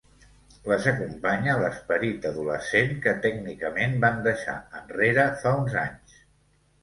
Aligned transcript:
Les 0.69 0.85
acompanya 0.91 1.57
l'esperit 1.63 2.23
adolescent 2.29 2.89
que, 3.05 3.13
tècnicament, 3.27 3.93
van 4.05 4.17
deixar 4.29 4.55
enrere 4.79 5.27
fa 5.43 5.53
uns 5.61 5.77
anys. 5.83 6.17